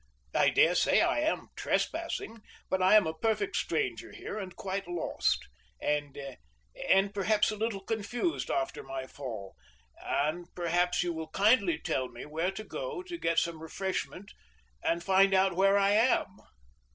[0.33, 5.47] I daresay I am trespassing, but I am a perfect stranger here, and quite lost,
[5.79, 6.17] and
[6.89, 9.53] and perhaps a little confused after my fall,
[10.03, 14.31] and perhaps you will kindly tell me where to go to get some refreshment,
[14.83, 16.35] and find out where I am."